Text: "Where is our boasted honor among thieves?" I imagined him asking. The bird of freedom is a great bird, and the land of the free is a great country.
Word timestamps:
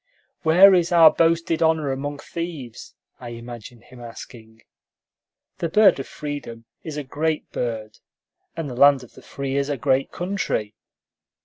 "Where 0.41 0.73
is 0.73 0.91
our 0.91 1.11
boasted 1.13 1.61
honor 1.61 1.91
among 1.91 2.17
thieves?" 2.17 2.95
I 3.19 3.29
imagined 3.37 3.83
him 3.83 4.01
asking. 4.01 4.63
The 5.59 5.69
bird 5.69 5.99
of 5.99 6.07
freedom 6.07 6.65
is 6.83 6.97
a 6.97 7.03
great 7.03 7.51
bird, 7.51 7.99
and 8.57 8.67
the 8.67 8.75
land 8.75 9.03
of 9.03 9.13
the 9.13 9.21
free 9.21 9.55
is 9.57 9.69
a 9.69 9.77
great 9.77 10.11
country. 10.11 10.73